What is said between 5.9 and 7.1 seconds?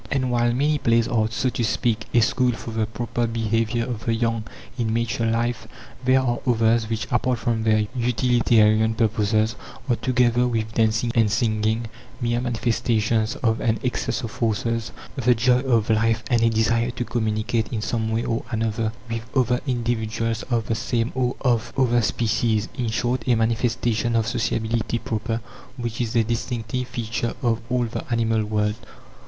there are others, which,